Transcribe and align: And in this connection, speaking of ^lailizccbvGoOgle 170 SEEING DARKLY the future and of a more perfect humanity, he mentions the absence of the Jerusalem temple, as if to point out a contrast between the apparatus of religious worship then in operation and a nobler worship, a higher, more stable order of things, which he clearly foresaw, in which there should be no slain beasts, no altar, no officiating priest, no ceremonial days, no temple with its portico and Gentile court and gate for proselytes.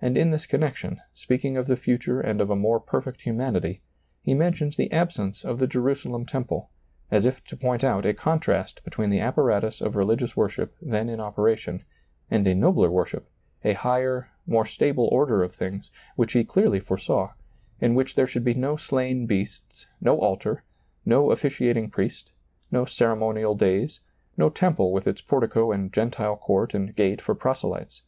And 0.00 0.16
in 0.16 0.30
this 0.30 0.46
connection, 0.46 1.02
speaking 1.12 1.58
of 1.58 1.66
^lailizccbvGoOgle 1.66 2.24
170 2.24 2.24
SEEING 2.24 2.24
DARKLY 2.24 2.24
the 2.24 2.24
future 2.24 2.32
and 2.32 2.40
of 2.40 2.48
a 2.48 2.56
more 2.56 2.80
perfect 2.80 3.20
humanity, 3.20 3.82
he 4.22 4.32
mentions 4.32 4.76
the 4.78 4.90
absence 4.90 5.44
of 5.44 5.58
the 5.58 5.66
Jerusalem 5.66 6.24
temple, 6.24 6.70
as 7.10 7.26
if 7.26 7.44
to 7.44 7.58
point 7.58 7.84
out 7.84 8.06
a 8.06 8.14
contrast 8.14 8.82
between 8.84 9.10
the 9.10 9.20
apparatus 9.20 9.82
of 9.82 9.96
religious 9.96 10.34
worship 10.34 10.74
then 10.80 11.10
in 11.10 11.20
operation 11.20 11.84
and 12.30 12.48
a 12.48 12.54
nobler 12.54 12.90
worship, 12.90 13.28
a 13.62 13.74
higher, 13.74 14.30
more 14.46 14.64
stable 14.64 15.10
order 15.12 15.42
of 15.42 15.54
things, 15.54 15.90
which 16.16 16.32
he 16.32 16.42
clearly 16.42 16.80
foresaw, 16.80 17.32
in 17.82 17.94
which 17.94 18.14
there 18.14 18.26
should 18.26 18.44
be 18.44 18.54
no 18.54 18.76
slain 18.78 19.26
beasts, 19.26 19.86
no 20.00 20.18
altar, 20.22 20.64
no 21.04 21.30
officiating 21.32 21.90
priest, 21.90 22.32
no 22.70 22.86
ceremonial 22.86 23.54
days, 23.54 24.00
no 24.38 24.48
temple 24.48 24.90
with 24.90 25.06
its 25.06 25.20
portico 25.20 25.70
and 25.70 25.92
Gentile 25.92 26.36
court 26.38 26.72
and 26.72 26.96
gate 26.96 27.20
for 27.20 27.34
proselytes. 27.34 28.04